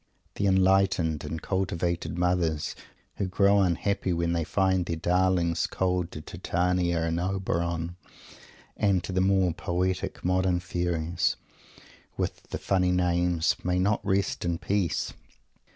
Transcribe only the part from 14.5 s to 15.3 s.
peace.